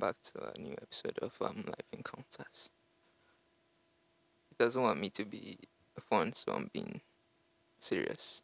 Back 0.00 0.16
to 0.32 0.52
a 0.54 0.58
new 0.58 0.74
episode 0.80 1.18
of 1.20 1.36
um, 1.42 1.62
Life 1.66 1.84
Encounters. 1.92 2.70
It 4.50 4.56
doesn't 4.56 4.80
want 4.80 4.98
me 4.98 5.10
to 5.10 5.26
be 5.26 5.58
fun, 6.08 6.32
so 6.32 6.52
I'm 6.52 6.70
being 6.72 7.02
serious. 7.78 8.40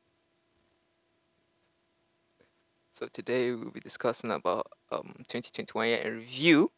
So 2.92 3.08
today 3.10 3.52
we'll 3.52 3.70
be 3.70 3.80
discussing 3.80 4.32
about 4.32 4.66
um 4.92 5.14
2021 5.28 5.88
year 5.88 5.98
in 5.98 6.16
review. 6.16 6.72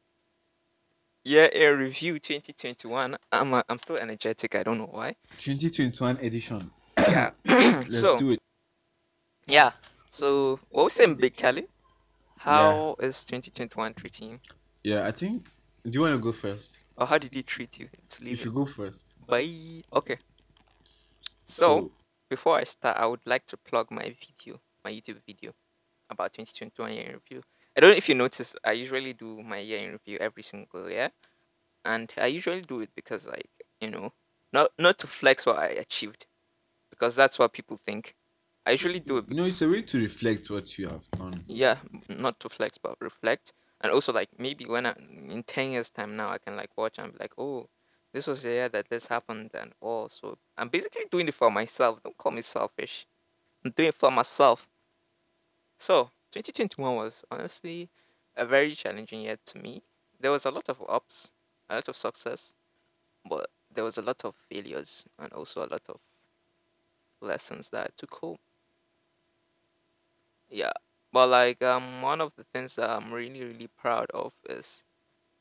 Year 1.24 1.46
in 1.46 1.79
review 1.80 2.20
2021. 2.20 3.16
I'm 3.32 3.54
uh, 3.54 3.62
I'm 3.68 3.79
still 3.79 3.96
energetic. 3.96 4.54
I 4.54 4.62
don't 4.62 4.79
know 4.79 4.90
why. 4.92 5.16
2021 5.40 6.18
edition. 6.18 6.70
Yeah. 6.96 7.32
Let's 7.45 7.98
so 7.98 8.16
do 8.16 8.30
it. 8.30 8.42
yeah. 9.48 9.73
So 10.09 10.60
what 10.70 10.84
was 10.84 10.92
saying, 10.92 11.16
Big 11.16 11.34
Kelly? 11.34 11.66
How 12.37 12.95
is 13.01 13.24
2021 13.24 13.95
treating? 13.95 14.38
Yeah, 14.82 15.06
I 15.06 15.12
think. 15.12 15.45
Do 15.84 15.91
you 15.91 16.00
want 16.00 16.14
to 16.14 16.18
go 16.18 16.32
first? 16.32 16.78
Or 16.96 17.06
how 17.06 17.18
did 17.18 17.34
he 17.34 17.42
treat 17.42 17.78
you? 17.78 17.88
It's 18.05 18.20
You 18.20 18.27
leaving. 18.27 18.45
should 18.45 18.55
go 18.55 18.66
first. 18.66 19.06
Bye. 19.27 19.82
Okay. 19.92 20.18
So 21.45 21.91
before 22.28 22.59
I 22.59 22.64
start, 22.64 22.96
I 22.98 23.06
would 23.06 23.20
like 23.27 23.46
to 23.46 23.56
plug 23.56 23.91
my 23.91 24.02
video, 24.02 24.60
my 24.84 24.90
YouTube 24.93 25.21
video 25.26 25.52
about 26.10 26.32
2021 26.32 26.93
year 26.93 27.04
in 27.04 27.12
review. 27.15 27.43
I 27.76 27.80
don't 27.80 27.90
know 27.90 27.96
if 27.96 28.09
you 28.09 28.15
noticed, 28.15 28.56
I 28.65 28.73
usually 28.73 29.12
do 29.12 29.43
my 29.43 29.59
year 29.59 29.79
in 29.87 29.93
review 29.93 30.18
every 30.21 30.43
single 30.43 30.90
year, 30.90 31.10
and 31.84 32.12
I 32.16 32.26
usually 32.26 32.62
do 32.62 32.80
it 32.80 32.90
because, 32.95 33.26
like, 33.26 33.49
you 33.80 33.90
know, 33.90 34.12
not 34.52 34.71
not 34.79 34.99
to 34.99 35.06
flex 35.06 35.46
what 35.46 35.59
I 35.59 35.68
achieved, 35.68 36.26
because 36.90 37.15
that's 37.15 37.38
what 37.38 37.52
people 37.52 37.76
think. 37.76 38.15
I 38.66 38.73
usually 38.73 39.01
do 39.01 39.18
it, 39.18 39.26
you 39.29 39.37
know, 39.37 39.45
it's 39.45 39.62
a 39.62 39.68
way 39.68 39.80
to 39.82 39.99
reflect 40.01 40.51
what 40.51 40.76
you 40.76 40.88
have 40.88 41.09
done. 41.12 41.45
yeah, 41.46 41.76
not 42.09 42.38
to 42.40 42.49
flex, 42.49 42.76
but 42.79 42.96
reflect, 43.01 43.52
and 43.80 43.93
also 43.93 44.12
like 44.12 44.30
maybe 44.38 44.65
when 44.65 44.87
I 44.87 44.95
in 45.29 45.43
ten 45.45 45.73
years 45.73 45.90
time 45.90 46.16
now, 46.16 46.30
I 46.30 46.38
can 46.38 46.57
like 46.57 46.71
watch 46.76 46.98
and 46.98 47.12
be 47.12 47.18
like, 47.21 47.32
oh, 47.38 47.68
this 48.12 48.26
was 48.26 48.43
the 48.43 48.51
year 48.51 48.68
that 48.71 48.88
this 48.88 49.07
happened, 49.07 49.51
and 49.54 49.73
all. 49.80 50.09
So 50.09 50.38
I'm 50.57 50.68
basically 50.68 51.04
doing 51.10 51.29
it 51.29 51.34
for 51.34 51.51
myself. 51.51 52.02
Don't 52.02 52.16
call 52.16 52.32
me 52.32 52.43
selfish. 52.43 53.06
I'm 53.65 53.73
doing 53.73 53.90
it 53.90 53.95
for 53.95 54.10
myself. 54.10 54.68
So 55.79 56.10
2021 56.30 56.96
was 56.96 57.24
honestly 57.30 57.88
a 58.37 58.45
very 58.46 58.74
challenging 58.74 59.23
year 59.23 59.38
to 59.46 59.59
me. 59.59 59.82
There 60.21 60.30
was 60.30 60.45
a 60.45 60.51
lot 60.51 60.68
of 60.68 60.82
ups, 60.88 61.30
a 61.68 61.76
lot 61.76 61.88
of 61.88 61.96
success, 61.96 62.54
but 63.29 63.51
there 63.73 63.84
was 63.84 63.99
a 63.99 64.03
lot 64.03 64.25
of 64.25 64.34
failures 64.50 65.06
and 65.19 65.32
also 65.32 65.60
a 65.60 65.71
lot 65.71 65.82
of 65.88 66.00
lessons 67.21 67.71
that 67.71 67.87
I 67.87 67.91
took 67.97 68.15
home. 68.16 68.38
Yeah, 70.50 70.72
but 71.12 71.28
like 71.28 71.62
um, 71.62 72.03
one 72.03 72.20
of 72.20 72.34
the 72.37 72.44
things 72.44 72.76
that 72.76 72.91
I'm 72.91 73.12
really 73.12 73.44
really 73.44 73.69
proud 73.69 74.10
of 74.12 74.32
is 74.48 74.84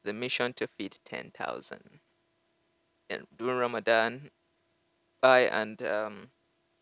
the 0.04 0.14
mission 0.14 0.54
to 0.56 0.68
feed 0.68 1.00
ten 1.06 1.32
thousand. 1.32 2.02
And 3.10 3.28
during 3.36 3.58
Ramadan, 3.58 4.32
I 5.24 5.40
and 5.42 5.82
um, 5.84 6.32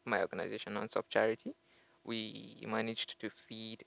my 0.05 0.22
organization, 0.22 0.73
Non-Stop 0.75 1.09
Charity, 1.09 1.55
we 2.03 2.64
managed 2.67 3.19
to 3.22 3.30
feed 3.30 3.86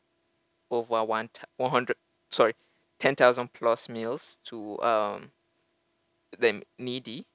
over 0.70 1.04
one 1.04 1.28
t- 1.30 1.42
100 1.58 1.96
sorry 2.30 2.54
10,000 2.98 3.52
plus 3.54 3.88
meals 3.88 4.38
to 4.44 4.80
um 4.82 5.32
the 6.38 6.62
needy 6.78 7.26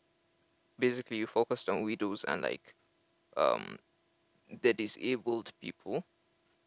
basically 0.79 1.17
you 1.17 1.27
focused 1.27 1.69
on 1.69 1.83
widows 1.83 2.23
and 2.25 2.41
like 2.43 2.75
um 3.37 3.79
the 4.61 4.73
disabled 4.73 5.51
people 5.61 6.05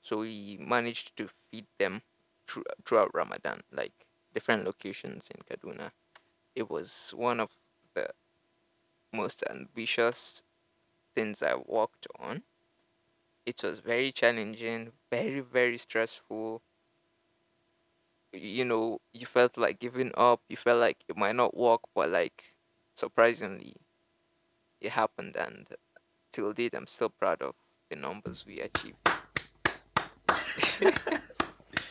so 0.06 0.18
we 0.18 0.56
managed 0.60 1.16
to 1.16 1.28
feed 1.50 1.66
them 1.78 2.02
through, 2.46 2.64
throughout 2.84 3.10
Ramadan 3.12 3.62
like 3.72 4.06
different 4.34 4.64
locations 4.64 5.28
in 5.30 5.42
Kaduna. 5.42 5.90
It 6.54 6.70
was 6.70 7.12
one 7.16 7.40
of 7.40 7.60
the 7.94 8.10
most 9.12 9.42
ambitious 9.50 10.42
things 11.14 11.42
I 11.42 11.56
worked 11.56 12.06
on. 12.18 12.44
It 13.46 13.62
was 13.62 13.78
very 13.78 14.12
challenging 14.12 14.92
very 15.10 15.40
very 15.40 15.78
stressful. 15.78 16.62
You 18.32 18.64
know 18.64 19.00
you 19.12 19.26
felt 19.26 19.56
like 19.56 19.80
giving 19.80 20.12
up. 20.16 20.40
You 20.48 20.56
felt 20.56 20.78
like 20.80 21.04
it 21.08 21.16
might 21.16 21.34
not 21.34 21.56
work 21.56 21.80
but 21.92 22.08
like 22.10 22.54
surprisingly 22.94 23.74
it 24.80 24.90
happened. 24.92 25.36
And 25.36 25.68
till 26.32 26.52
date 26.54 26.74
i'm 26.74 26.86
still 26.86 27.10
proud 27.10 27.42
of 27.42 27.56
the 27.90 27.96
numbers 27.96 28.46
we 28.46 28.60
achieved 28.60 29.05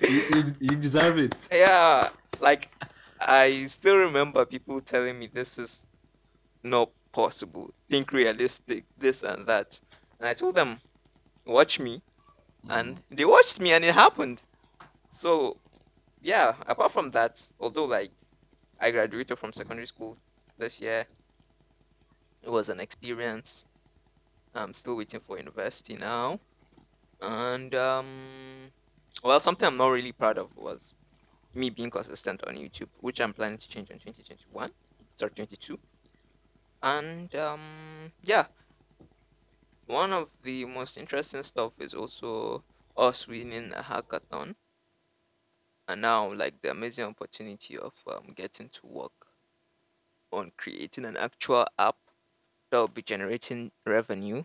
You, 0.01 0.09
you, 0.09 0.44
you 0.59 0.75
deserve 0.75 1.18
it. 1.19 1.34
yeah 1.50 2.09
like 2.41 2.69
i 3.22 3.66
still 3.68 3.96
remember 3.96 4.46
people 4.46 4.81
telling 4.81 5.18
me 5.18 5.29
this 5.34 5.57
is 5.57 5.85
not 6.63 6.90
possible. 7.16 7.74
Think 7.90 8.12
realistic 8.12 8.84
this 8.97 9.24
and 9.24 9.47
that. 9.47 9.79
And 10.19 10.28
i 10.28 10.34
told 10.34 10.56
them 10.56 10.79
watch 11.45 11.79
me. 11.79 12.01
Mm-hmm. 12.66 12.72
And 12.72 13.01
they 13.09 13.24
watched 13.24 13.59
me 13.62 13.72
and 13.72 13.85
it 13.85 13.94
happened. 13.94 14.41
So 15.12 15.57
yeah 16.22 16.56
apart 16.68 16.91
from 16.91 17.12
that 17.12 17.41
although 17.59 17.85
like 17.85 18.12
i 18.81 18.90
graduated 18.91 19.38
from 19.38 19.53
secondary 19.53 19.85
school 19.85 20.18
this 20.57 20.81
year 20.81 21.06
it 22.44 22.50
was 22.50 22.69
an 22.69 22.79
experience. 22.79 23.66
I'm 24.53 24.74
still 24.74 24.95
waiting 24.97 25.19
for 25.19 25.38
university 25.38 25.95
now 25.95 26.40
and 27.22 27.74
um 27.76 28.72
well 29.24 29.40
something 29.40 29.68
i'm 29.68 29.78
not 29.78 29.88
really 29.88 30.12
proud 30.12 30.38
of 30.38 30.56
was 30.58 30.94
me 31.53 31.70
being 31.70 31.90
consistent 31.90 32.44
on 32.48 32.56
youtube 32.56 32.90
which 33.00 33.22
i'm 33.22 33.34
planning 33.34 33.58
to 33.58 33.68
change 33.68 33.90
in 33.90 33.98
2021 33.98 34.70
sorry 35.16 35.31
22 35.31 35.80
and 36.86 37.36
um 37.36 38.12
yeah. 38.24 38.46
One 39.88 40.14
of 40.14 40.36
the 40.44 40.66
most 40.66 40.98
interesting 40.98 41.44
stuff 41.44 41.74
is 41.80 41.94
also 41.94 42.64
us 42.98 43.28
winning 43.28 43.72
a 43.74 43.84
hackathon. 43.84 44.56
And 45.88 46.02
now 46.02 46.34
like 46.34 46.62
the 46.62 46.72
amazing 46.72 47.06
opportunity 47.06 47.78
of 47.78 47.94
um, 48.08 48.34
getting 48.36 48.70
to 48.70 48.86
work 48.88 49.28
on 50.31 50.52
creating 50.58 51.06
an 51.06 51.18
actual 51.18 51.68
app 51.78 51.98
that 52.72 52.78
will 52.80 52.88
be 52.88 53.04
generating 53.04 53.72
revenue. 53.86 54.44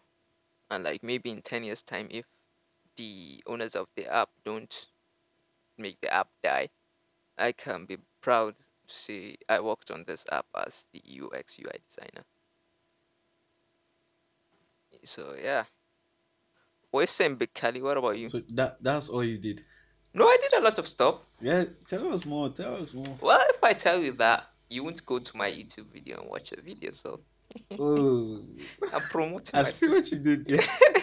And 0.71 0.85
like 0.85 1.03
maybe 1.03 1.31
in 1.31 1.41
10 1.43 1.65
years 1.65 1.83
time 1.83 2.09
if 2.11 2.27
the 2.97 3.43
owners 3.47 3.75
of 3.77 3.87
the 3.97 4.07
app 4.07 4.29
don't 4.45 4.87
make 5.79 6.01
the 6.01 6.13
app 6.13 6.29
die 6.43 6.69
i 7.39 7.53
can 7.53 7.87
be 7.87 7.97
proud 8.21 8.55
to 8.87 8.95
say 8.95 9.37
i 9.49 9.59
worked 9.61 9.91
on 9.91 10.05
this 10.07 10.25
app 10.31 10.47
as 10.67 10.87
the 10.93 11.03
ux 11.23 11.59
ui 11.59 11.73
designer 11.89 12.25
so 15.05 15.35
yeah 15.43 15.65
we're 16.93 17.07
saying 17.07 17.37
big 17.37 17.53
cali 17.55 17.81
what 17.81 17.97
about 17.97 18.19
you 18.19 18.29
So 18.29 18.43
that 18.51 18.79
that's 18.83 19.09
all 19.09 19.25
you 19.25 19.39
did. 19.39 19.63
no 20.13 20.27
i 20.27 20.37
did 20.41 20.53
a 20.55 20.61
lot 20.63 20.79
of 20.79 20.87
stuff 20.87 21.25
Yeah, 21.41 21.65
tell 21.87 22.13
us 22.13 22.25
more. 22.27 22.51
Tell 22.51 22.77
us 22.83 22.93
more. 22.93 23.17
well 23.21 23.41
if 23.49 23.63
i 23.65 23.73
tell 23.73 23.99
you 24.01 24.13
that 24.13 24.51
you 24.69 24.85
won't 24.85 25.05
go 25.07 25.19
to 25.19 25.37
my 25.37 25.51
youtube 25.51 25.87
video 25.93 26.21
and 26.21 26.29
watch 26.29 26.51
the 26.51 26.61
video 26.61 26.93
so 26.93 27.21
Oh, 27.79 28.43
i'm 28.93 29.03
promoting 29.11 29.59
I 29.59 29.71
see 29.71 29.89
what 29.89 30.09
you 30.13 30.19
did. 30.19 30.49
Yeah. 30.49 30.65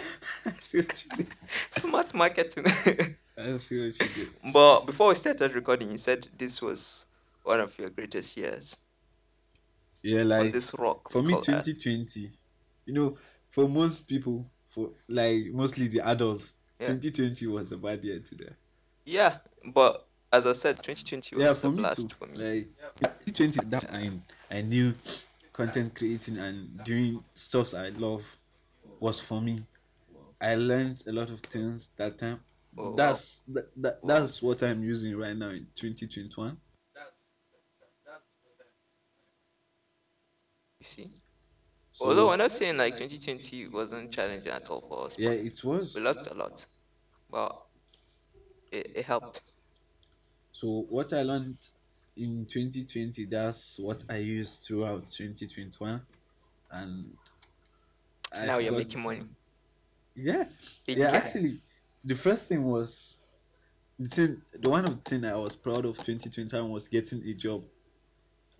I 0.58 0.62
see 0.62 0.78
what 0.78 1.04
you 1.04 1.10
did. 1.16 1.28
smart 1.70 2.14
marketing 2.14 2.64
I 3.38 3.56
see 3.58 3.78
what 3.86 4.00
you 4.00 4.08
did. 4.14 4.52
but 4.52 4.80
before 4.86 5.08
we 5.08 5.14
started 5.14 5.54
recording 5.54 5.90
you 5.90 5.98
said 5.98 6.28
this 6.36 6.60
was 6.62 7.06
one 7.44 7.60
of 7.60 7.78
your 7.78 7.90
greatest 7.90 8.36
years 8.36 8.76
Yeah, 10.02 10.22
like 10.22 10.52
this 10.52 10.74
rock 10.78 11.10
for 11.10 11.22
me, 11.22 11.34
call 11.34 11.40
Earth. 11.40 11.64
2020. 11.64 12.30
You 12.86 12.94
know, 12.94 13.18
for 13.50 13.68
most 13.68 14.06
people, 14.06 14.46
for 14.70 14.90
like 15.08 15.46
mostly 15.52 15.88
the 15.88 16.00
adults, 16.00 16.54
Yeah. 16.80 16.94
2020 16.94 17.46
was 17.48 17.72
a 17.72 17.76
bad 17.76 18.04
year 18.04 18.20
to 18.20 18.34
them. 18.34 18.54
yeah 19.04 19.38
but 19.74 20.06
as 20.32 20.46
i 20.46 20.52
said 20.52 20.76
2020 20.82 21.36
was 21.36 21.44
yeah, 21.44 21.50
a 21.50 21.54
for 21.54 21.70
me 21.70 21.82
blast 21.82 22.08
too. 22.08 22.14
for 22.18 22.26
me 22.26 22.38
Like 22.38 22.68
2020, 23.26 23.70
that 23.70 23.84
I 23.92 24.10
I 24.50 24.60
knew 24.62 24.94
content 25.52 25.94
creating 25.94 26.38
and 26.38 26.82
doing 26.84 27.24
stuff 27.34 27.74
I 27.74 27.88
love 27.90 28.22
was 29.00 29.20
for 29.20 29.40
me. 29.40 29.64
I 30.40 30.54
learned 30.54 31.02
a 31.06 31.12
lot 31.12 31.30
of 31.30 31.40
things 31.40 31.90
that 31.96 32.18
time. 32.18 32.40
Oh, 32.76 32.90
wow. 32.90 32.96
that's 32.96 33.40
that, 33.48 33.70
that 33.82 33.98
that's 34.06 34.40
what 34.42 34.62
I'm 34.62 34.82
using 34.84 35.16
right 35.16 35.36
now 35.36 35.48
in 35.50 35.66
2021. 35.74 36.56
you 40.80 40.84
see 40.84 41.10
So, 41.90 42.06
although 42.06 42.28
we're 42.28 42.36
not 42.36 42.52
saying 42.52 42.76
like 42.76 42.96
2020 42.96 43.66
wasn't 43.68 44.12
challenging 44.12 44.52
at 44.52 44.68
all 44.68 44.80
for 44.80 45.06
us 45.06 45.18
yeah, 45.18 45.30
it 45.30 45.64
was. 45.64 45.94
we 45.96 46.00
lost 46.00 46.28
a 46.30 46.34
lot 46.34 46.64
but 47.28 47.60
it, 48.70 48.92
it 48.94 49.04
helped 49.04 49.42
So 50.52 50.86
what 50.88 51.12
I 51.12 51.22
learned 51.22 51.56
in 52.16 52.46
2020, 52.46 53.26
that's 53.26 53.78
what 53.78 54.02
I 54.08 54.16
used 54.16 54.64
throughout 54.66 55.06
2021, 55.06 56.00
and 56.72 57.16
I 58.32 58.46
now 58.46 58.58
you're 58.58 58.72
got- 58.72 58.78
making 58.78 59.02
money 59.02 59.22
Yeah, 60.20 60.44
big 60.86 60.98
yeah. 60.98 61.10
guy. 61.12 61.16
Actually, 61.16 61.60
the 62.04 62.16
first 62.16 62.48
thing 62.48 62.64
was 62.64 63.16
the 63.98 64.08
thing, 64.08 64.42
the 64.58 64.68
one 64.68 64.84
of 64.84 65.02
the 65.04 65.10
thing 65.10 65.24
I 65.24 65.36
was 65.36 65.54
proud 65.54 65.84
of 65.84 65.96
2021 65.98 66.70
was 66.70 66.88
getting 66.88 67.22
a 67.24 67.34
job 67.34 67.62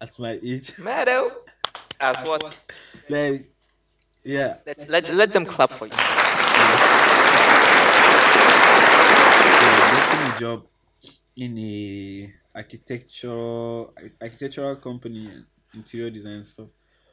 at 0.00 0.16
my 0.18 0.38
age. 0.42 0.78
Meadow. 0.78 1.30
Oh. 1.30 1.44
As 2.00 2.16
what? 2.24 2.56
like, 3.08 3.50
yeah, 4.22 4.58
Let 4.66 4.88
let 4.88 5.14
let 5.14 5.32
them 5.32 5.44
clap 5.44 5.70
for 5.70 5.86
you. 5.86 5.92
yeah, 5.92 6.28
getting 9.96 10.20
a 10.20 10.38
job 10.38 10.66
in 11.36 11.58
a 11.58 12.32
architectural 12.54 13.94
architectural 14.22 14.76
company 14.76 15.44
interior 15.74 16.10
design 16.10 16.44
stuff. 16.44 16.68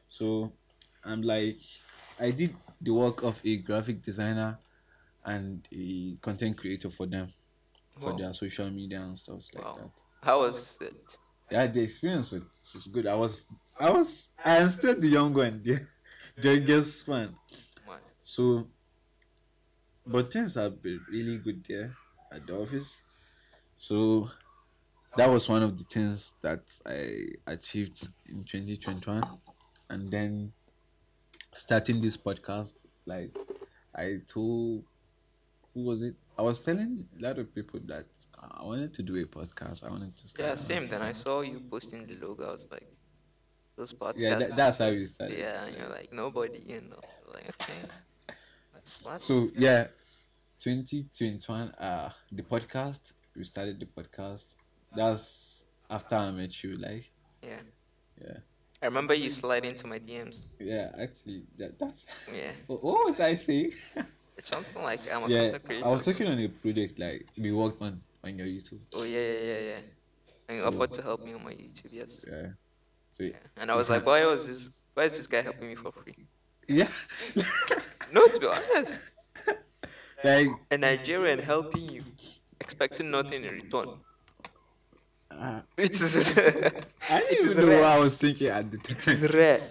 So 0.09 0.51
I'm 1.03 1.23
like, 1.23 1.57
I 2.19 2.31
did 2.31 2.55
the 2.81 2.93
work 2.93 3.23
of 3.23 3.39
a 3.43 3.57
graphic 3.57 4.01
designer 4.01 4.57
and 5.25 5.67
a 5.71 6.15
content 6.21 6.57
creator 6.57 6.89
for 6.89 7.07
them 7.07 7.33
for 7.99 8.11
Wow. 8.11 8.17
their 8.17 8.33
social 8.33 8.69
media 8.69 9.01
and 9.01 9.17
stuff 9.17 9.41
like 9.53 9.63
Wow. 9.63 9.75
that. 9.75 9.91
How 10.23 10.39
was 10.39 10.77
it? 10.81 11.17
Yeah, 11.51 11.67
the 11.67 11.81
experience 11.81 12.31
was, 12.31 12.41
was 12.73 12.87
good. 12.87 13.07
I 13.07 13.15
was, 13.15 13.45
I 13.79 13.89
was, 13.91 14.29
I 14.43 14.57
am 14.57 14.69
still 14.71 14.99
the 14.99 15.07
young 15.07 15.33
one, 15.33 15.61
the 15.63 15.79
the 16.41 16.55
youngest 16.57 17.07
one. 17.07 17.35
Man. 17.87 17.99
So, 18.21 18.67
but 20.05 20.31
things 20.31 20.55
have 20.55 20.81
been 20.81 20.99
really 21.09 21.37
good 21.37 21.65
there 21.67 21.95
at 22.31 22.45
the 22.47 22.55
office. 22.55 22.97
So, 23.75 24.29
that 25.15 25.29
was 25.29 25.47
one 25.49 25.63
of 25.63 25.77
the 25.77 25.83
things 25.85 26.33
that 26.41 26.61
I 26.85 27.27
achieved 27.47 28.07
in 28.27 28.43
2021. 28.43 29.23
And 29.89 30.09
then 30.09 30.53
starting 31.55 32.01
this 32.01 32.17
podcast, 32.17 32.73
like 33.05 33.35
I 33.95 34.19
told, 34.27 34.83
who 35.73 35.81
was 35.83 36.01
it? 36.03 36.15
I 36.37 36.41
was 36.41 36.59
telling 36.59 37.07
a 37.17 37.21
lot 37.23 37.39
of 37.39 37.53
people 37.55 37.79
that 37.85 38.05
I 38.59 38.63
wanted 38.63 38.93
to 38.95 39.03
do 39.03 39.15
a 39.15 39.25
podcast. 39.25 39.83
I 39.85 39.89
wanted 39.89 40.15
to 40.17 40.27
start. 40.27 40.49
Yeah, 40.49 40.55
same. 40.55 40.87
Then 40.87 41.01
I 41.01 41.13
saw 41.13 41.41
you 41.41 41.61
posting 41.71 42.05
the 42.05 42.15
logo. 42.25 42.47
I 42.47 42.51
was 42.51 42.67
like, 42.71 42.87
those 43.77 43.93
podcasts. 43.93 44.19
Yeah, 44.21 44.35
that- 44.39 44.55
that's 44.55 44.77
how 44.79 44.85
is- 44.87 45.13
started. 45.13 45.37
Yeah, 45.39 45.65
and 45.65 45.77
you're 45.77 45.89
like 45.89 46.11
nobody, 46.13 46.61
you 46.67 46.81
know. 46.81 46.99
Like 47.33 47.49
okay, 47.61 47.81
let's 48.73 49.05
let's. 49.05 49.25
So 49.25 49.47
yeah, 49.57 49.87
2021. 50.59 51.69
Uh, 51.71 52.11
the 52.31 52.43
podcast. 52.43 53.13
We 53.35 53.43
started 53.43 53.79
the 53.79 53.85
podcast. 53.87 54.45
That's 54.95 55.63
after 55.89 56.15
I 56.15 56.31
met 56.31 56.63
you. 56.63 56.77
Like, 56.77 57.11
yeah. 57.43 57.59
Yeah. 58.21 58.37
I 58.81 58.85
remember 58.87 59.13
you 59.13 59.29
slide 59.29 59.65
into 59.65 59.87
my 59.87 59.99
DMs. 59.99 60.45
yeah, 60.59 60.91
actually, 61.01 61.43
that 61.57 61.79
that's. 61.79 62.05
Yeah, 62.33 62.51
What 62.67 62.81
was 62.83 63.19
I 63.19 63.35
saying? 63.35 63.73
something 64.43 64.83
like 64.83 64.99
I'm 65.11 65.23
a 65.23 65.27
yeah, 65.27 65.39
content 65.41 65.65
creator. 65.65 65.87
I 65.87 65.91
was 65.91 66.07
or 66.07 66.11
working 66.11 66.27
on 66.27 66.39
a 66.39 66.47
project 66.47 66.99
like 66.99 67.25
we 67.37 67.51
worked 67.51 67.81
on 67.81 68.01
on 68.23 68.37
your 68.37 68.47
YouTube. 68.47 68.81
Oh 68.93 69.03
yeah, 69.03 69.19
yeah, 69.19 69.39
yeah, 69.39 69.59
yeah. 69.59 69.79
And 70.47 70.57
you 70.57 70.63
So- 70.63 70.67
offered 70.67 70.93
to 70.93 71.01
help 71.01 71.23
me 71.25 71.33
on 71.33 71.43
my 71.43 71.53
YouTube. 71.53 71.91
Yes. 71.91 72.25
Yeah. 72.29 72.47
So 73.13 73.23
Yeah. 73.23 73.37
And 73.57 73.71
I 73.71 73.75
was 73.75 73.89
like, 73.89 74.05
why 74.05 74.25
was 74.25 74.45
this? 74.45 74.69
Why 74.93 75.03
is 75.03 75.17
this 75.17 75.27
guy 75.27 75.41
helping 75.41 75.67
me 75.69 75.75
for 75.75 75.91
free? 75.91 76.15
yeah. 76.67 76.89
No, 78.11 78.27
to 78.27 78.39
be 78.39 78.45
honest, 78.45 78.99
like 80.23 80.47
a 80.69 80.77
Nigerian 80.77 81.39
helping 81.39 81.89
you, 81.89 82.03
expecting 82.61 83.09
nothing 83.09 83.43
in 83.43 83.51
return. 83.51 83.89
Uh, 85.39 85.61
It 85.77 85.91
is. 85.91 86.37
I 87.09 87.19
didn't 87.19 87.51
even 87.51 87.59
know 87.61 87.67
rare. 87.67 87.81
what 87.81 87.89
I 87.91 87.99
was 87.99 88.15
thinking 88.15 88.47
at 88.47 88.71
the 88.71 88.77
time. 88.77 88.97
It 88.97 89.07
is 89.07 89.21
time. 89.21 89.31
rare. 89.31 89.61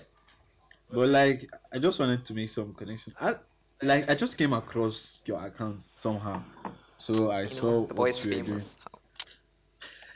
But 0.90 1.08
like, 1.08 1.50
I 1.72 1.78
just 1.78 1.99
wanted 1.99 2.25
to 2.25 2.34
make 2.34 2.50
some 2.50 2.75
connection. 2.75 3.14
I 3.20 3.37
like 3.82 4.08
I 4.08 4.14
just 4.14 4.38
came 4.38 4.52
across 4.52 5.20
your 5.26 5.44
account 5.44 5.82
somehow, 5.84 6.43
so 6.99 7.31
I 7.31 7.43
You 7.43 7.49
saw 7.49 7.70
know, 7.70 7.87
the 7.87 7.94
what 7.94 7.94
boy's 7.94 8.25
you 8.25 8.31
were 8.31 8.40
doing. 8.43 8.44
famous. 8.46 8.78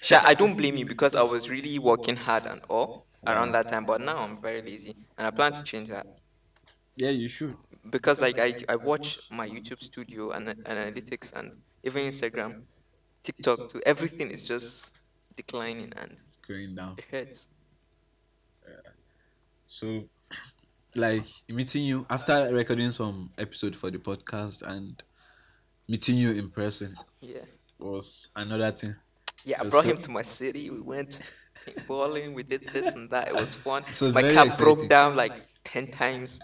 Sha, 0.01 0.21
I 0.25 0.35
don't 0.35 0.57
blame 0.57 0.77
you 0.77 0.87
because 0.87 1.15
I 1.15 1.23
was 1.23 1.51
really 1.51 1.79
working 1.79 2.17
hard 2.17 2.47
and 2.47 2.61
all 2.69 3.07
around 3.27 3.53
that 3.53 3.69
time, 3.69 3.85
but 3.85 4.01
now 4.01 4.19
I'm 4.19 4.41
very 4.41 4.63
lazy 4.63 4.95
and 5.17 5.27
I 5.27 5.31
plan 5.31 5.53
to 5.53 5.63
change 5.63 5.89
that 5.89 6.07
Yeah, 6.97 7.11
you 7.11 7.29
should. 7.29 7.57
because 7.91 8.21
like 8.21 8.39
I, 8.39 8.55
I 8.69 8.77
watch 8.77 9.19
my 9.31 9.49
YouTube 9.49 9.83
studio 9.83 10.31
and 10.31 10.49
and 10.49 10.65
analytics 10.65 11.33
and 11.33 11.53
even 11.83 12.05
Instagram, 12.07 12.63
TikTok 13.23 13.69
too. 13.69 13.81
Everything 13.87 14.31
is 14.31 14.43
just 14.45 14.93
declining 15.43 15.93
and 15.97 16.11
It's 16.29 16.39
going 16.47 16.75
down. 16.75 16.95
it 16.99 17.05
hurts. 17.11 17.49
Yeah. 18.67 18.91
So, 19.67 19.87
like 20.95 21.25
meeting 21.49 21.85
you 21.85 22.07
after 22.11 22.51
recording 22.53 22.91
some 22.91 23.31
episode 23.39 23.77
for 23.77 23.91
the 23.91 23.99
podcast 23.99 24.63
and 24.63 25.01
meeting 25.89 26.17
you 26.17 26.33
in 26.33 26.51
person 26.51 26.97
Yeah. 27.21 27.45
was 27.79 28.29
another 28.37 28.73
thing. 28.73 28.95
Yeah, 29.45 29.61
I 29.61 29.69
brought 29.69 29.85
so- 29.85 29.91
him 29.91 30.01
to 30.03 30.11
my 30.11 30.23
city. 30.23 30.71
We 30.71 30.81
went 30.81 31.21
bowling. 31.87 32.35
We 32.35 32.43
did 32.43 32.69
this 32.73 32.87
and 32.95 33.09
that. 33.11 33.29
It 33.29 33.35
was 33.35 33.55
fun. 33.67 33.85
So 33.95 34.11
my 34.13 34.23
car 34.23 34.47
exciting. 34.47 34.57
broke 34.65 34.89
down 34.89 35.15
like 35.17 35.35
ten 35.65 35.87
times. 35.91 36.41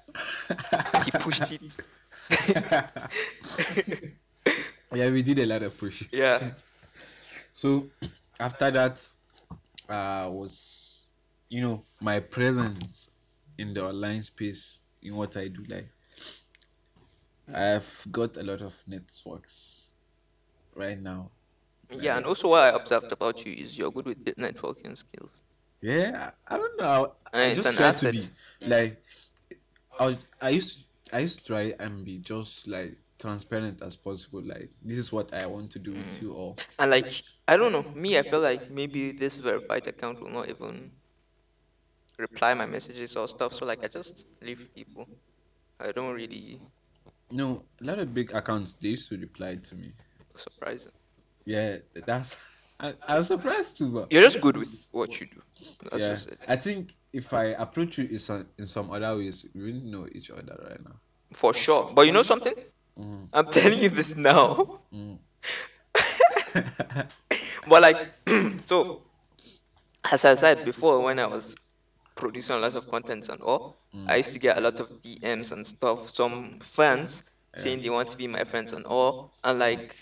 He 1.05 1.11
pushed 1.11 1.43
it. 1.51 1.61
yeah, 4.95 5.11
we 5.11 5.23
did 5.23 5.39
a 5.41 5.47
lot 5.47 5.63
of 5.63 5.77
push. 5.77 6.05
yeah. 6.13 6.51
So 7.55 7.87
after 8.39 8.71
that, 8.71 9.01
uh, 9.89 10.29
was 10.31 11.07
you 11.49 11.63
know 11.63 11.85
my 12.01 12.21
presence 12.21 13.11
in 13.59 13.75
the 13.75 13.85
online 13.85 14.23
space 14.23 14.81
in 15.03 15.17
what 15.17 15.37
I 15.37 15.49
do. 15.49 15.65
Like, 15.69 15.89
I've 17.53 18.07
got 18.11 18.37
a 18.37 18.43
lot 18.43 18.63
of 18.63 18.75
networks 18.87 19.93
right 20.75 21.01
now. 21.01 21.31
Yeah, 21.91 22.17
and 22.17 22.27
also 22.27 22.49
what 22.49 22.65
I 22.65 22.69
observed 22.77 23.13
about 23.13 23.45
you 23.45 23.53
is 23.53 23.79
you're 23.79 23.91
good 23.91 24.07
with 24.07 24.25
networking 24.25 24.97
skills. 24.97 25.43
Yeah, 25.81 26.31
I 26.49 26.57
don't 26.57 26.79
know. 26.79 27.15
I, 27.33 27.45
I 27.47 27.51
And 27.51 27.57
it's 27.57 27.67
just 27.67 27.67
an 27.67 27.77
try 27.77 27.93
to 27.93 28.07
be 28.07 28.21
asset. 28.21 28.31
like 28.67 29.03
I 29.99 30.19
I 30.41 30.49
used 30.51 30.79
to 30.79 31.17
I 31.17 31.21
used 31.21 31.39
to 31.41 31.45
try 31.45 31.75
and 31.79 32.05
be 32.05 32.19
just 32.19 32.67
like 32.67 32.97
transparent 33.19 33.83
as 33.83 33.97
possible. 33.97 34.43
Like 34.43 34.71
this 34.83 34.99
is 34.99 35.13
what 35.13 35.33
I 35.35 35.47
want 35.47 35.71
to 35.73 35.79
do 35.79 35.93
with 35.93 36.21
you 36.23 36.33
all. 36.33 36.57
And 36.79 36.91
like, 36.91 37.13
I 37.47 37.57
don't 37.57 37.73
know, 37.73 37.85
me, 37.95 38.19
I 38.19 38.23
feel 38.23 38.41
like 38.41 38.71
maybe 38.71 39.13
this 39.13 39.37
verified 39.37 39.87
account 39.87 40.21
will 40.21 40.31
not 40.31 40.49
even 40.49 40.91
reply 42.19 42.55
my 42.55 42.67
messages 42.67 43.17
or 43.17 43.29
stuff. 43.29 43.55
So 43.55 43.67
like, 43.67 43.85
I 43.85 43.89
just 43.89 44.27
leave 44.41 44.69
people. 44.75 45.09
I 45.81 45.93
don't 45.93 46.15
really 46.15 46.61
No, 47.31 47.65
a 47.81 47.85
lot 47.85 47.99
of 47.99 48.15
big 48.15 48.33
accounts 48.35 48.75
they 48.75 48.91
used 48.91 49.09
to 49.11 49.19
reply 49.19 49.57
to 49.57 49.75
me. 49.75 49.93
Surprising. 50.37 50.93
Yeah, 51.45 51.79
that's 52.07 52.37
I, 52.81 52.95
I 53.07 53.19
was 53.19 53.29
surprised 53.29 53.77
too. 53.79 53.89
But 53.91 54.13
You're 54.13 54.23
just 54.23 54.41
good 54.41 54.57
with 54.57 54.89
what 54.93 55.21
you 55.21 55.27
do. 55.27 55.43
That's 55.91 56.03
yeah, 56.03 56.09
just 56.11 56.29
it. 56.29 56.39
I 56.49 56.57
think 56.57 56.95
if 57.13 57.33
I 57.33 57.45
approach 57.59 57.99
you 57.99 58.07
in 58.07 58.19
some 58.19 58.47
in 58.59 58.67
some 58.67 58.91
other 58.91 59.17
ways, 59.17 59.47
we 59.55 59.63
wouldn't 59.65 59.85
know 59.85 60.07
each 60.13 60.31
other 60.31 60.57
right 60.69 60.83
now. 60.85 60.97
For 61.33 61.55
sure. 61.55 61.91
But 61.95 62.07
you 62.07 62.13
know 62.13 62.23
something? 62.23 62.55
Mm, 62.99 63.29
I'm 63.33 63.47
telling 63.51 63.81
you 63.83 63.89
this 63.89 64.17
now. 64.17 64.81
mm. 64.93 65.19
but 67.69 67.83
like, 67.83 67.97
so 68.67 69.03
as 70.11 70.25
I 70.25 70.35
said 70.35 70.65
before, 70.65 71.01
when 71.01 71.19
I 71.19 71.27
was 71.27 71.57
producing 72.15 72.57
a 72.57 72.59
lot 72.59 72.75
of 72.75 72.89
contents 72.89 73.29
and 73.29 73.41
all, 73.41 73.77
I 74.07 74.17
used 74.17 74.33
to 74.33 74.39
get 74.39 74.59
a 74.59 74.61
lot 74.61 74.81
of 74.81 74.91
DMs 75.03 75.53
and 75.53 75.67
stuff. 75.67 76.11
Some 76.11 76.59
fans 76.61 77.23
saying 77.57 77.83
they 77.83 77.91
want 77.91 78.11
to 78.11 78.17
be 78.17 78.27
my 78.27 78.45
friends 78.45 78.73
and 78.73 78.85
all, 78.87 79.33
and 79.45 79.59
like 79.59 79.97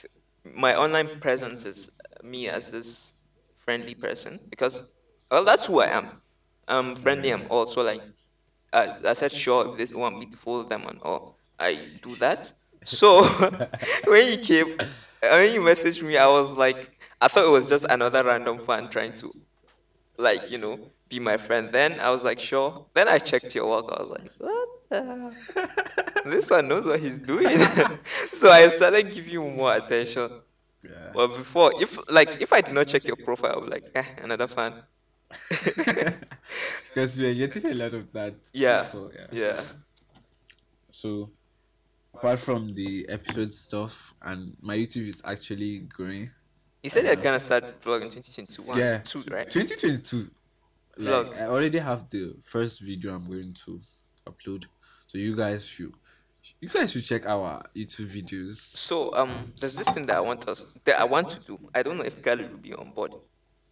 my 0.55 0.75
online 0.75 1.21
presence 1.21 1.65
is 1.65 1.91
me 2.23 2.49
as 2.49 2.71
this 2.71 3.13
friendly 3.59 3.95
person 3.95 4.41
because 4.51 4.85
well, 5.31 5.45
that's 5.45 5.67
who 5.67 5.81
I 5.81 5.87
am. 5.89 6.21
I'm 6.69 6.97
friendly. 6.97 7.31
I'm 7.31 7.47
also 7.51 7.83
like 7.83 8.03
uh, 8.73 8.95
I 9.07 9.13
said, 9.13 9.33
sure, 9.33 9.77
if 9.77 9.91
they 9.91 9.97
want 9.97 10.19
me 10.19 10.27
to 10.27 10.37
follow 10.37 10.63
them 10.65 10.87
and 10.87 10.99
all, 11.03 11.37
I 11.59 11.79
do 12.03 12.17
that. 12.17 12.53
So 12.85 13.25
when 14.07 14.27
you 14.33 14.39
came, 14.39 14.77
when 15.23 15.55
you 15.55 15.61
messaged 15.61 16.03
me, 16.03 16.17
I 16.17 16.27
was 16.27 16.53
like, 16.53 16.91
I 17.21 17.29
thought 17.29 17.47
it 17.47 17.51
was 17.51 17.69
just 17.69 17.87
another 17.89 18.25
random 18.25 18.59
fan 18.65 18.89
trying 18.89 19.15
to, 19.15 19.33
like, 20.17 20.51
you 20.51 20.59
know, 20.59 20.79
be 21.09 21.21
my 21.21 21.37
friend. 21.37 21.71
Then 21.73 22.01
I 22.01 22.11
was 22.11 22.23
like, 22.23 22.39
sure. 22.39 22.87
Then 22.95 23.09
I 23.09 23.19
checked 23.19 23.55
your 23.55 23.69
work. 23.69 23.87
I 23.93 24.03
was 24.03 24.11
like, 24.11 24.33
what 24.39 24.69
the 24.89 25.05
hell? 25.05 25.69
This 26.25 26.51
one 26.51 26.69
knows 26.69 26.87
what 26.87 27.01
he's 27.01 27.19
doing. 27.19 27.59
so 28.35 28.51
I 28.51 28.69
started 28.69 29.13
giving 29.13 29.33
you 29.33 29.43
more 29.43 29.75
attention. 29.75 30.31
yeah. 30.83 31.11
But 31.13 31.29
before, 31.29 31.73
if 31.81 31.99
like 32.09 32.41
if 32.41 32.53
I 32.53 32.61
did 32.61 32.75
not 32.75 32.87
check 32.87 33.05
your 33.05 33.17
profile, 33.17 33.59
I'd 33.59 33.65
be 33.65 33.71
like, 33.71 33.91
eh, 33.95 34.05
another 34.23 34.47
fan. 34.47 34.83
because 36.89 37.17
we 37.17 37.27
are 37.27 37.35
getting 37.35 37.71
a 37.71 37.75
lot 37.75 37.95
of 37.95 38.13
that. 38.13 38.35
Yeah, 38.53 38.85
before, 38.85 39.11
yeah. 39.15 39.27
yeah. 39.33 39.63
So, 40.91 41.31
apart 42.15 42.41
from 42.41 42.75
the 42.75 43.07
episode 43.09 43.53
stuff, 43.53 44.15
and 44.23 44.57
my 44.61 44.77
YouTube 44.77 45.09
is 45.09 45.23
actually 45.25 45.81
growing. 45.81 46.31
You 46.83 46.91
said 46.91 47.05
you're 47.05 47.17
gonna 47.17 47.41
start 47.41 47.81
vlogging 47.83 48.11
2021. 48.11 48.79
Yeah. 48.79 48.99
Two, 48.99 49.23
right? 49.31 49.51
2022. 49.51 50.31
Like, 50.97 51.09
Vlogs. 51.09 51.41
I 51.41 51.47
already 51.47 51.79
have 51.79 52.11
the 52.11 52.35
first 52.51 52.81
video 52.81 53.15
I'm 53.15 53.27
going 53.27 53.55
to 53.65 53.81
upload, 54.27 54.65
so 55.07 55.17
you 55.19 55.35
guys 55.37 55.65
should 55.65 55.93
You 56.61 56.69
guys 56.69 56.91
should 56.93 57.05
check 57.05 57.25
our 57.27 57.65
YouTube 57.75 58.11
videos. 58.13 58.57
So 58.77 59.15
um, 59.15 59.53
there's 59.61 59.77
this 59.77 59.89
thing 59.91 60.07
that 60.07 60.17
I 60.17 60.21
want 60.21 60.49
us 60.49 60.65
that 60.85 61.01
I 61.01 61.05
want 61.05 61.29
to 61.31 61.41
do. 61.41 61.59
I 61.75 61.83
don't 61.83 61.97
know 61.97 62.05
if 62.05 62.21
Gali 62.23 62.51
will 62.51 62.59
be 62.59 62.75
on 62.75 62.91
board. 62.91 63.13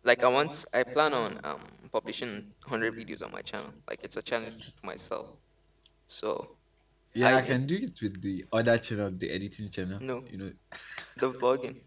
Like 0.05 0.23
I 0.25 0.29
want, 0.29 0.65
I 0.73 0.83
plan 0.85 1.13
on 1.13 1.41
um 1.45 1.61
publishing 1.93 2.47
100 2.65 2.95
videos 2.97 3.23
on 3.25 3.33
my 3.33 3.43
channel. 3.43 3.71
Like 3.89 4.01
it's 4.05 4.17
a 4.17 4.23
challenge 4.23 4.73
to 4.81 4.87
myself. 4.87 5.27
So 6.07 6.57
Yeah, 7.15 7.37
I 7.37 7.39
I 7.39 7.43
can 7.43 7.67
do 7.67 7.77
it 7.77 8.01
with 8.01 8.21
the 8.23 8.45
other 8.53 8.79
channel, 8.79 9.11
the 9.11 9.31
editing 9.31 9.71
channel. 9.71 9.99
no 10.01 10.25
You 10.31 10.39
know, 10.39 10.53
the 11.17 11.31
vlogging. 11.33 11.81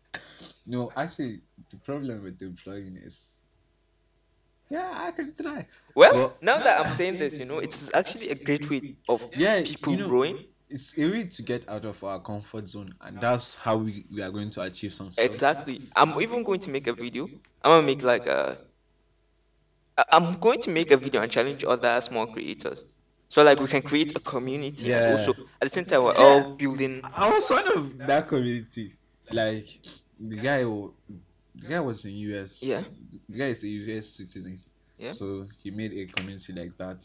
no, 0.66 0.92
actually, 0.96 1.42
the 1.72 1.78
problem 1.78 2.24
with 2.24 2.38
the 2.40 2.48
vlogging 2.52 3.06
is, 3.06 3.38
yeah, 4.70 4.92
I 5.08 5.12
can 5.12 5.34
try. 5.36 5.68
Well, 5.96 6.14
Well, 6.14 6.38
now 6.42 6.58
that 6.60 6.86
I'm 6.86 6.96
saying 6.96 7.20
this, 7.20 7.34
you 7.36 7.46
know, 7.46 7.60
it's 7.60 7.90
actually 7.94 8.30
a 8.30 8.36
great 8.36 8.70
way 8.70 8.96
of 9.08 9.30
Yeah, 9.36 9.62
people 9.64 9.94
you 9.94 10.00
know, 10.00 10.08
growing. 10.08 10.46
it's 10.70 10.98
a 10.98 11.06
way 11.10 11.26
to 11.28 11.42
get 11.42 11.68
out 11.70 11.86
of 11.86 12.04
our 12.04 12.20
comfort 12.22 12.68
zone, 12.68 12.94
and 13.02 13.20
that's 13.22 13.56
how 13.56 13.78
we, 13.78 14.06
we 14.12 14.22
are 14.22 14.32
going 14.32 14.50
to 14.52 14.62
achieve 14.62 14.94
some 14.94 15.12
stuff. 15.14 15.24
Exactly. 15.26 15.82
I'm 15.96 16.20
even 16.22 16.44
going 16.44 16.60
to 16.62 16.70
make 16.70 16.88
a 16.88 16.94
video. 16.94 17.26
I'm 17.64 17.72
gonna 17.72 17.86
make 17.88 18.02
like 18.04 18.28
a. 18.28 18.58
I'm 20.12 20.34
going 20.40 20.60
to 20.62 20.72
make 20.72 20.90
a 20.92 20.98
video 20.98 21.22
and 21.22 21.32
challenge 21.32 21.64
other 21.64 22.02
small 22.02 22.26
creators. 22.26 22.84
So 23.34 23.42
like 23.44 23.60
we 23.60 23.66
can 23.66 23.82
create 23.82 24.16
a 24.16 24.20
community 24.20 24.90
Yeah. 24.90 25.14
also 25.14 25.32
at 25.60 25.68
the 25.68 25.70
same 25.70 25.86
time 25.86 26.04
we're 26.04 26.14
all 26.16 26.54
building. 26.54 27.02
I 27.04 27.28
was 27.34 27.50
one 27.50 27.68
of 27.76 27.98
that 27.98 28.28
community. 28.28 28.94
Like 29.32 29.80
the 30.20 30.36
guy, 30.36 30.62
who- 30.62 30.94
the 31.56 31.68
guy 31.68 31.80
was 31.80 32.06
in 32.06 32.12
US. 32.30 32.62
Yeah. 32.62 32.84
The 33.28 33.38
guy 33.40 33.46
is 33.48 33.64
a 33.64 33.68
US 33.68 34.06
citizen. 34.18 34.62
Yeah. 35.00 35.14
So 35.14 35.48
he 35.64 35.72
made 35.72 35.94
a 35.94 36.06
community 36.06 36.54
like 36.54 36.78
that, 36.78 37.04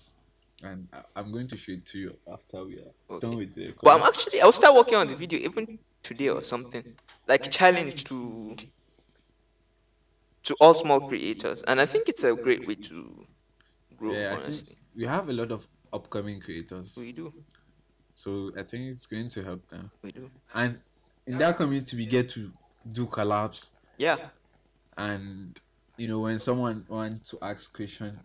and 0.63 0.87
I, 0.93 1.01
I'm 1.17 1.33
going 1.33 1.49
to 1.49 1.57
show 1.57 1.73
it 1.73 1.87
to 1.87 1.99
you 1.99 2.15
after 2.31 2.63
we 2.63 2.75
are 2.75 2.93
Okay. 3.09 3.27
done 3.27 3.39
with 3.39 3.55
the. 3.55 3.73
But 3.83 3.99
I'm 3.99 4.03
actually 4.07 4.43
I'll 4.43 4.53
start 4.53 4.75
working 4.75 4.97
on 4.99 5.09
the 5.09 5.17
video 5.17 5.39
even 5.41 5.79
today 6.03 6.29
or 6.29 6.43
something. 6.43 6.85
Like 7.27 7.51
challenge 7.51 8.05
to 8.05 8.55
to 10.43 10.55
all 10.61 10.75
small 10.75 11.01
creators. 11.09 11.63
And 11.63 11.81
I 11.81 11.87
think 11.87 12.11
it's 12.11 12.23
a 12.23 12.35
great 12.35 12.69
way 12.69 12.75
to 12.75 13.27
grow, 13.97 14.13
yeah, 14.13 14.37
I 14.39 14.43
think 14.43 14.77
we 14.95 15.07
have 15.07 15.31
a 15.31 15.33
lot 15.33 15.51
of 15.53 15.67
upcoming 15.92 16.40
creators. 16.40 16.95
We 16.97 17.12
do. 17.12 17.33
So 18.14 18.50
I 18.59 18.62
think 18.62 18.92
it's 18.95 19.07
going 19.07 19.28
to 19.30 19.42
help 19.45 19.68
them. 19.68 19.90
We 20.02 20.12
do. 20.12 20.30
And 20.54 20.78
in 21.26 21.38
that 21.38 21.57
community, 21.57 21.97
we 21.97 22.07
get 22.07 22.28
to 22.30 22.50
do 22.92 23.07
collabs, 23.07 23.71
Yeah. 23.99 24.16
and 24.97 25.61
you 25.97 26.09
know 26.09 26.21
when 26.21 26.38
someone 26.38 26.85
wants 26.88 27.30
to 27.30 27.38
ask 27.42 27.73
question, 27.75 28.18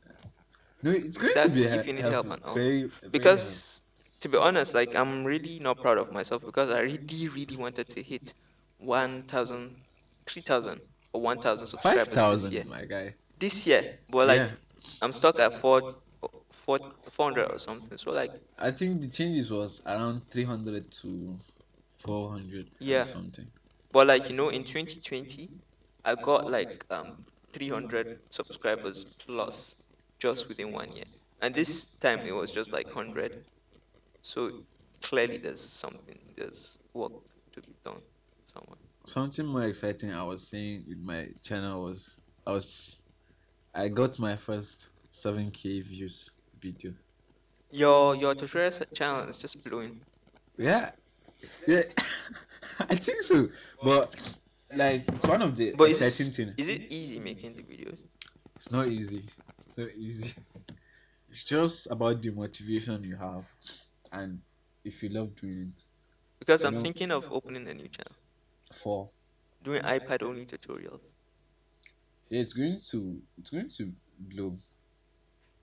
no, 0.81 0.91
it's 0.91 1.17
going 1.17 1.33
to 1.33 1.49
be 1.49 1.63
if 1.63 1.87
you 1.87 1.93
need 1.93 2.05
help 2.05 2.29
and 2.31 2.43
all. 2.43 2.55
Very, 2.55 2.83
very 2.83 3.09
because 3.11 3.81
to 4.19 4.29
be 4.29 4.37
honest 4.37 4.73
like 4.73 4.95
i'm 4.95 5.25
really 5.25 5.59
not 5.59 5.81
proud 5.81 5.97
of 5.97 6.13
myself 6.13 6.45
because 6.45 6.69
i 6.69 6.79
really 6.79 7.27
really 7.27 7.57
wanted 7.57 7.89
to 7.89 8.01
hit 8.01 8.33
1000 8.77 9.75
3000 10.25 10.79
or 11.11 11.21
1000 11.21 11.67
subscribers 11.67 11.97
five 12.05 12.07
this 12.07 12.15
thousand, 12.15 12.53
year 12.53 12.63
my 12.65 12.85
guy. 12.85 13.13
this 13.37 13.67
year 13.67 13.99
but 14.09 14.27
like 14.27 14.39
Yeah. 14.39 14.49
i'm 15.01 15.11
stuck 15.11 15.39
at 15.39 15.59
four, 15.59 15.95
four, 16.53 16.79
400 17.09 17.51
or 17.51 17.57
something 17.57 17.97
so 17.97 18.11
like 18.11 18.31
I 18.57 18.71
think 18.71 19.01
the 19.01 19.07
changes 19.07 19.51
was 19.51 19.81
around 19.85 20.21
three 20.31 20.43
hundred 20.43 20.91
to 21.01 21.37
four 21.97 22.31
hundred. 22.31 22.67
Yeah. 22.79 23.05
something. 23.05 23.47
but 23.91 24.07
like 24.07 24.29
you 24.29 24.35
know 24.35 24.49
in 24.49 24.63
2020 24.63 25.49
i 26.05 26.15
got 26.15 26.49
like 26.51 26.85
um 26.91 27.25
300 27.53 28.19
subscribers 28.29 29.15
plus 29.25 29.83
just 30.19 30.47
within 30.47 30.71
one 30.71 30.91
year 30.91 31.05
and 31.41 31.53
this 31.55 31.93
time 31.95 32.19
it 32.19 32.31
was 32.33 32.51
just 32.51 32.71
like 32.71 32.87
100 32.87 33.43
so 34.21 34.51
clearly 35.01 35.37
there's 35.37 35.61
something 35.61 36.17
there's 36.35 36.79
work 36.93 37.11
to 37.51 37.61
be 37.61 37.73
done 37.83 38.01
somewhere 38.53 38.77
Something 39.05 39.45
more 39.45 39.63
exciting 39.65 40.13
I 40.13 40.23
was 40.23 40.47
saying 40.47 40.85
with 40.87 40.97
my 40.97 41.27
channel 41.43 41.83
was 41.83 42.15
I 42.47 42.51
was 42.53 42.99
I 43.75 43.89
got 43.89 44.17
my 44.17 44.37
first 44.37 44.87
seven 45.11 45.51
k 45.51 45.81
views 45.81 46.31
video. 46.63 46.93
Your 47.71 48.15
your 48.15 48.33
tutorial 48.35 48.71
channel 48.93 49.27
is 49.29 49.37
just 49.37 49.63
blowing. 49.67 49.99
Yeah, 50.57 50.91
yeah, 51.67 51.83
I 52.79 52.95
think 52.95 53.23
so. 53.23 53.49
But 53.83 54.15
like 54.73 55.03
it's 55.07 55.25
one 55.27 55.41
of 55.41 55.57
the 55.57 55.73
But 55.75 55.89
is, 55.91 56.01
exciting 56.01 56.31
it- 56.31 56.35
things. 56.35 56.53
is 56.57 56.69
it 56.69 56.81
easy 56.91 57.19
making 57.19 57.55
the 57.55 57.63
videos? 57.63 57.97
It's 58.55 58.71
not 58.71 58.87
easy. 58.87 59.23
It's 59.67 59.77
not 59.77 59.89
easy. 59.97 60.33
It's 61.29 61.43
just 61.43 61.87
about 61.89 62.21
the 62.21 62.29
motivation 62.29 63.03
you 63.03 63.15
have, 63.15 63.43
and 64.11 64.39
if 64.85 65.01
you 65.03 65.09
love 65.09 65.35
doing 65.35 65.73
it. 65.75 65.83
Because 66.39 66.61
You 66.61 66.67
I'm 66.67 66.75
know- 66.75 66.83
thinking 66.83 67.11
of 67.11 67.25
opening 67.31 67.67
a 67.67 67.73
new 67.73 67.87
channel, 67.87 68.15
For 68.83 69.09
doing 69.63 69.81
iPad 69.81 70.21
only 70.23 70.45
tutorials. 70.45 71.01
yeah, 72.29 72.41
it's 72.41 72.53
going 72.53 72.79
to 72.91 73.19
it's 73.39 73.49
going 73.49 73.69
to 73.77 73.91
blow. 74.19 74.55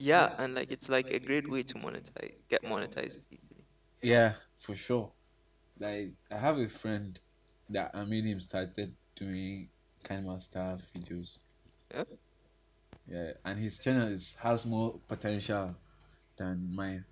Yeah, 0.01 0.35
and 0.39 0.55
like 0.57 0.73
it's 0.73 0.89
like 0.89 1.11
a 1.13 1.21
great 1.21 1.49
way 1.49 1.63
to 1.63 1.75
monetize, 1.75 2.35
get 2.49 2.63
monetized 2.65 3.19
easily. 3.31 3.65
Yeah, 4.03 4.35
for 4.59 4.75
sure. 4.75 5.15
Like 5.79 6.15
I 6.31 6.39
have 6.39 6.59
a 6.59 6.69
friend 6.69 7.19
that 7.71 7.93
I 7.95 8.05
made 8.05 8.25
him 8.27 8.41
started 8.41 8.97
doing 9.17 9.71
kind 10.05 10.29
of 10.29 10.43
stuff 10.43 10.83
videos. 10.95 11.39
Yeah. 11.95 12.05
Yeah, 13.07 13.35
and 13.45 13.59
his 13.63 13.79
channel 13.79 14.09
is 14.09 14.33
has 14.37 14.65
more 14.65 15.01
potential 15.07 15.77
than 16.39 16.75
mine. 16.75 17.07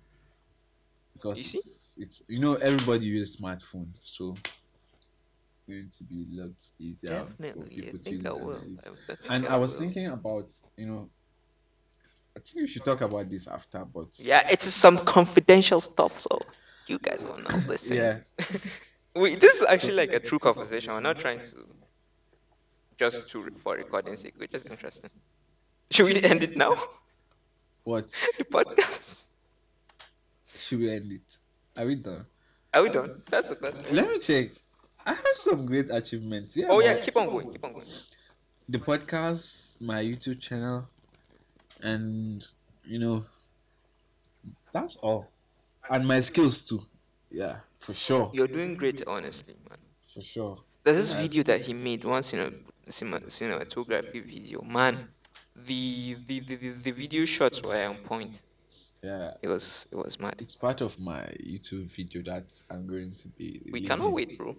Because 1.13 1.37
You 1.37 1.43
see? 1.43 1.61
It's, 1.65 1.93
it's 1.97 2.23
you 2.27 2.39
know 2.39 2.55
everybody 2.55 3.05
uses 3.05 3.39
smartphone, 3.39 3.91
so 3.99 4.33
it's 4.33 5.65
going 5.67 5.89
to 5.97 6.03
be 6.03 6.27
a 6.33 6.41
lot 6.41 6.55
easier 6.79 7.27
for 7.53 7.63
Definitely, 7.63 7.89
I 7.89 7.93
people 7.93 7.99
to 7.99 8.05
think 8.09 8.25
I 8.25 8.31
and 8.33 8.33
will. 8.33 8.63
I 8.83 8.89
And 9.29 9.47
I 9.47 9.53
I 9.53 9.57
was 9.57 9.75
will. 9.75 9.79
thinking 9.79 10.07
about 10.07 10.49
you 10.77 10.87
know 10.87 11.09
I 12.35 12.39
think 12.39 12.55
we 12.61 12.67
should 12.67 12.85
talk 12.85 13.01
about 13.01 13.29
this 13.29 13.47
after, 13.47 13.83
but 13.85 14.07
Yeah, 14.17 14.47
it's 14.49 14.65
some 14.73 14.97
confidential 14.97 15.81
stuff, 15.81 16.17
so 16.17 16.39
you 16.87 16.99
guys 16.99 17.23
will 17.25 17.37
not 17.39 17.65
listen. 17.67 17.97
yeah, 17.97 18.19
Wait, 19.15 19.39
this 19.41 19.55
is 19.57 19.63
actually 19.67 19.93
like 19.93 20.13
a 20.13 20.19
true 20.19 20.39
conversation. 20.39 20.93
We're 20.93 20.99
not 21.01 21.17
trying 21.19 21.41
to 21.41 21.55
just 22.97 23.29
to 23.29 23.49
for 23.63 23.75
recording 23.75 24.15
sake. 24.15 24.33
We're 24.39 24.47
just 24.47 24.69
interesting. 24.69 25.09
Should 25.91 26.05
we 26.05 26.21
end 26.21 26.43
it 26.43 26.55
now? 26.55 26.75
what 27.83 28.09
the 28.37 28.43
podcast. 28.45 29.25
should 30.55 30.79
we 30.79 30.91
end 30.91 31.11
it? 31.11 31.37
Are 31.75 31.85
we 31.85 31.95
done? 31.95 32.25
Are 32.73 32.83
we 32.83 32.89
done? 32.89 33.21
That's 33.29 33.49
the 33.49 33.55
question. 33.55 33.83
Let 33.91 34.09
me 34.09 34.19
check. 34.19 34.49
I 35.05 35.13
have 35.13 35.35
some 35.35 35.65
great 35.65 35.89
achievements. 35.89 36.55
Yeah. 36.55 36.67
Oh 36.69 36.79
yeah, 36.81 36.99
keep 36.99 37.17
on 37.17 37.27
going. 37.27 37.51
Keep 37.51 37.63
on 37.65 37.73
going. 37.73 37.87
The 38.67 38.77
podcast, 38.77 39.65
my 39.79 40.03
YouTube 40.03 40.39
channel, 40.39 40.87
and 41.81 42.47
you 42.85 42.99
know, 42.99 43.25
that's 44.73 44.97
all. 44.97 45.27
And 45.89 46.07
my 46.07 46.21
skills 46.21 46.61
too. 46.61 46.81
Yeah, 47.31 47.57
for 47.79 47.93
sure. 47.93 48.31
You're 48.33 48.47
doing 48.47 48.75
great, 48.75 49.03
honestly, 49.07 49.55
man. 49.69 49.77
For 50.13 50.21
sure. 50.21 50.59
There's 50.83 50.97
this 50.97 51.11
video 51.11 51.43
that 51.43 51.61
he 51.61 51.73
made 51.73 52.03
once 52.03 52.33
in 52.33 52.39
a 52.39 52.91
cinema, 52.91 53.19
cinematography 53.21 54.23
video. 54.23 54.61
Man, 54.61 55.07
the 55.55 56.17
the, 56.27 56.39
the, 56.39 56.55
the 56.55 56.91
video 56.91 57.25
shots 57.25 57.61
were 57.61 57.85
on 57.85 57.97
point. 57.97 58.41
Yeah. 59.01 59.33
It 59.41 59.47
was 59.47 59.87
it 59.91 59.95
was 59.97 60.19
mad. 60.19 60.35
It's 60.39 60.55
part 60.55 60.81
of 60.81 60.99
my 60.99 61.21
YouTube 61.43 61.91
video 61.91 62.21
that 62.23 62.45
I'm 62.69 62.87
going 62.87 63.11
to 63.11 63.27
be. 63.29 63.61
We 63.65 63.73
releasing 63.73 63.87
cannot 63.87 64.11
wait, 64.11 64.37
bro. 64.37 64.55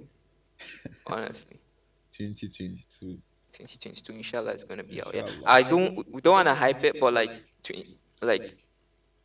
Honestly. 1.07 1.59
2022. 2.13 3.19
2022 3.53 4.13
inshallah 4.13 4.53
is 4.53 4.65
gonna 4.65 4.85
be 4.85 5.01
out 5.03 5.15
yeah 5.15 5.23
Inshallah. 5.23 5.43
i 5.47 5.63
don't 5.63 6.07
we 6.13 6.21
don't 6.21 6.33
want 6.35 6.49
to 6.49 6.55
hype 6.55 6.85
it 6.85 6.99
but 6.99 7.13
like 7.13 7.33
to, 7.65 7.75
like 8.23 8.55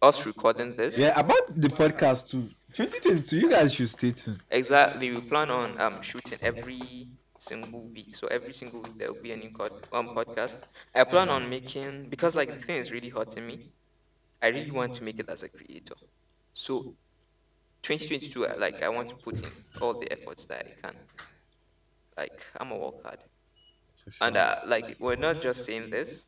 us 0.01 0.25
recording 0.25 0.73
this 0.75 0.97
Yeah, 0.97 1.17
about 1.19 1.47
the 1.55 1.69
podcast 1.69 2.29
too. 2.29 2.49
2022, 2.73 3.37
you 3.37 3.49
guys 3.49 3.73
should 3.73 3.89
stay 3.89 4.11
tuned. 4.11 4.43
exactly 4.51 5.11
we 5.11 5.21
plan 5.21 5.49
on 5.49 5.79
um 5.79 6.01
shooting 6.01 6.37
every 6.41 7.07
single 7.37 7.89
week 7.93 8.13
so 8.15 8.27
every 8.27 8.53
single 8.53 8.81
week 8.81 8.97
there 8.97 9.07
will 9.07 9.15
be 9.21 9.31
a 9.31 9.37
new 9.37 9.49
cod- 9.49 9.71
um, 9.93 10.09
podcast 10.09 10.55
i 10.93 11.03
plan 11.03 11.29
on 11.29 11.47
making 11.49 12.07
because 12.09 12.35
like 12.35 12.51
the 12.53 12.59
thing 12.59 12.77
is 12.77 12.91
really 12.91 13.09
hot 13.09 13.29
to 13.29 13.41
me 13.41 13.59
i 14.41 14.47
really 14.47 14.71
want 14.71 14.93
to 14.93 15.03
make 15.03 15.19
it 15.19 15.29
as 15.29 15.43
a 15.43 15.49
creator 15.49 15.95
so 16.53 16.85
2022 17.81 18.47
I- 18.47 18.55
like 18.55 18.81
i 18.83 18.89
want 18.89 19.09
to 19.09 19.15
put 19.17 19.41
in 19.43 19.51
all 19.81 19.93
the 19.93 20.11
efforts 20.11 20.45
that 20.47 20.65
i 20.65 20.87
can 20.87 20.95
like 22.17 22.43
i'm 22.59 22.71
a 22.71 22.77
work 22.77 22.95
hard. 23.03 23.19
And 24.21 24.37
uh, 24.37 24.55
like 24.65 24.95
we're 24.99 25.15
not 25.15 25.41
just 25.41 25.65
saying 25.65 25.89
this 25.89 26.25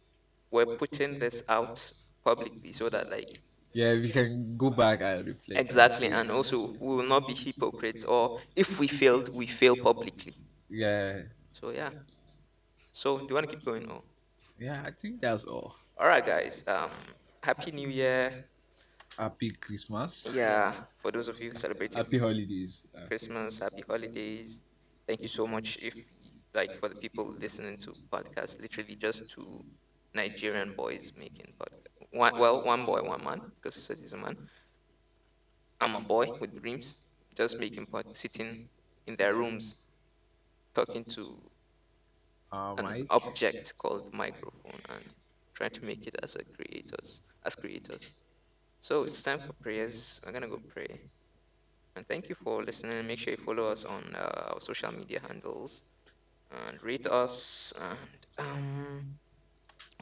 we're 0.52 0.66
putting 0.66 1.20
this 1.20 1.44
out 1.50 1.92
publicly 2.24 2.72
so 2.72 2.90
that 2.90 3.10
like 3.10 3.40
yeah, 3.74 3.94
we 3.94 4.10
can 4.10 4.58
go 4.58 4.70
back 4.72 5.02
and 5.02 5.28
reflect. 5.28 5.60
exactly 5.60 6.08
and 6.08 6.32
also 6.32 6.68
we 6.80 6.96
will 6.96 7.06
not 7.08 7.28
be 7.28 7.34
hypocrites 7.34 8.06
or 8.06 8.40
if 8.56 8.80
we 8.80 8.88
failed 8.88 9.34
we 9.36 9.46
fail 9.46 9.76
publicly 9.76 10.34
Yeah, 10.70 11.22
so 11.54 11.70
yeah 11.72 11.92
so 12.92 13.20
do 13.20 13.26
you 13.30 13.36
want 13.36 13.50
to 13.50 13.56
keep 13.56 13.66
going 13.66 13.90
or? 13.90 14.02
yeah, 14.60 14.82
I 14.86 14.92
think 14.92 15.22
that's 15.22 15.44
all. 15.44 15.76
all 16.00 16.08
right 16.08 16.26
guys 16.26 16.64
um 16.68 16.90
happy 17.44 17.72
new 17.72 17.90
year 17.90 18.46
happy 19.18 19.50
Christmas, 19.52 20.26
Yeah, 20.34 20.74
for 20.98 21.12
those 21.12 21.28
of 21.28 21.40
you 21.42 21.52
celebrating. 21.56 21.98
happy 21.98 22.20
holidays. 22.20 22.84
Christmas, 23.08 23.58
happy 23.60 23.84
holidays. 23.88 24.62
Thank 25.08 25.22
you 25.22 25.28
so 25.28 25.48
much. 25.48 25.78
If 25.82 25.96
like 26.54 26.72
for 26.80 26.90
the 26.90 26.96
people 26.96 27.34
listening 27.40 27.78
to 27.78 27.94
podcasts, 28.12 28.60
literally 28.60 28.96
just 28.96 29.30
two 29.30 29.64
Nigerian 30.14 30.74
boys 30.74 31.12
making 31.18 31.54
podcast. 31.60 31.88
One, 32.12 32.34
well, 32.38 32.64
one 32.64 32.86
boy, 32.86 33.02
one 33.04 33.24
man, 33.24 33.42
because 33.56 33.76
he 33.76 33.82
said 33.82 33.98
he's 34.00 34.14
a 34.14 34.18
man. 34.18 34.38
I'm 35.82 35.96
a 35.96 36.02
boy 36.02 36.32
with 36.40 36.56
dreams, 36.62 36.98
just 37.36 37.60
making 37.60 37.88
pod, 37.88 38.06
sitting 38.16 38.70
in 39.08 39.16
their 39.16 39.34
rooms, 39.36 39.76
talking 40.74 41.04
to 41.06 41.38
uh, 42.52 42.76
an 42.78 42.88
Mike. 42.88 43.08
object 43.10 43.74
called 43.78 44.04
microphone 44.14 44.82
and 44.90 45.04
trying 45.54 45.72
to 45.72 45.84
make 45.84 46.08
it 46.08 46.16
as 46.24 46.36
a 46.36 46.44
creators, 46.46 47.22
as 47.46 47.56
creators. 47.56 48.12
So 48.82 49.04
it's 49.04 49.22
time 49.22 49.40
for 49.40 49.54
prayers. 49.54 50.20
We're 50.26 50.32
gonna 50.32 50.48
go 50.48 50.60
pray. 50.68 51.02
And 51.96 52.08
thank 52.08 52.30
you 52.30 52.36
for 52.36 52.64
listening. 52.64 53.06
Make 53.08 53.20
sure 53.20 53.32
you 53.32 53.38
follow 53.38 53.66
us 53.72 53.86
on 53.86 54.14
uh, 54.16 54.52
our 54.54 54.62
social 54.62 54.92
media 54.92 55.20
handles 55.28 55.84
and 56.52 56.82
rate 56.84 57.06
us. 57.08 57.74
And 57.80 57.98
um, 58.48 59.16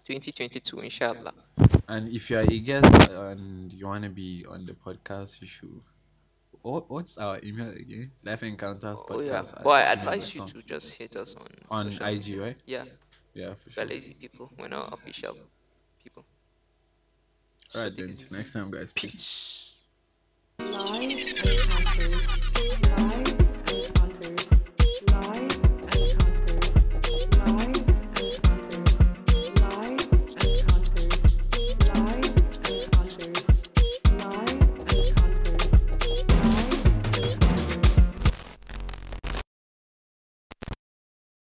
2022, 0.06 0.80
inshallah. 0.82 1.34
And 1.88 2.14
if 2.14 2.30
you 2.30 2.38
are 2.38 2.42
a 2.42 2.60
guest 2.60 3.10
and 3.10 3.72
you 3.74 3.88
want 3.88 4.04
to 4.04 4.10
be 4.10 4.46
on 4.50 4.66
the 4.66 4.74
podcast, 4.74 5.42
you 5.42 5.48
should. 5.48 5.82
What, 6.62 6.90
what's 6.90 7.18
our 7.20 7.40
email 7.44 7.70
again? 7.70 8.12
Life 8.24 8.42
Encounters 8.42 8.98
Oh 9.08 9.20
yeah. 9.20 9.34
Podcast 9.44 9.64
But 9.64 9.70
I 9.70 9.82
advise 9.94 10.34
you 10.34 10.42
gmail.com. 10.42 10.62
to 10.62 10.68
just 10.68 10.94
hit 10.96 11.16
us 11.16 11.36
on 11.36 11.48
On 11.70 11.92
social 11.92 12.08
IG, 12.08 12.16
media. 12.26 12.42
right? 12.42 12.58
Yeah, 12.66 12.86
Yeah, 13.36 13.50
for 13.54 13.58
we're 13.68 13.74
sure. 13.74 13.86
lazy 13.86 14.14
people. 14.16 14.52
We're 14.58 14.68
not 14.70 14.92
official 14.94 15.38
people. 16.04 16.26
So 17.70 17.80
Alright 17.80 17.96
take 17.96 18.06
then. 18.08 18.16
it 18.16 18.22
easy. 18.22 18.36
Next 18.36 18.54
time, 18.54 18.72
guys. 18.72 18.92
Peace. 18.96 19.74
Peace. 20.58 20.72
Live 20.72 21.04
encounters. 21.04 22.28
Live 22.98 23.25